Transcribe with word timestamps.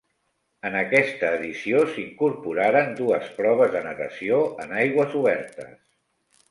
En 0.69 0.77
aquesta 0.77 1.29
edició 1.39 1.83
s'hi 1.91 2.01
incorporaren 2.05 2.91
dues 3.03 3.31
proves 3.43 3.73
de 3.77 3.87
natació 3.91 4.43
en 4.67 4.77
aigües 4.87 5.17
obertes. 5.25 5.77